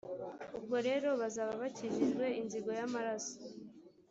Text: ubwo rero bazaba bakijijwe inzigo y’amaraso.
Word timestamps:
ubwo 0.57 0.75
rero 0.87 1.09
bazaba 1.21 1.53
bakijijwe 1.61 2.25
inzigo 2.39 2.69
y’amaraso. 2.79 3.35